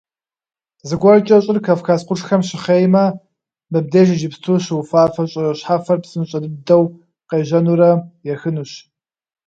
Зыгуэркӏэ 0.87 1.37
щӏыр 1.43 1.59
Кавказ 1.65 2.01
къуршхэм 2.07 2.41
щыхъеймэ, 2.47 3.05
мыбдеж 3.71 4.07
иджыпсту 4.15 4.57
щыуфафэ 4.63 5.23
щӏы 5.31 5.45
щхьэфэр 5.57 5.99
псынщӏэ 6.03 6.39
дыдэу 6.43 6.83
къежьэнурэ 7.29 7.91
ехынущ. 8.33 8.71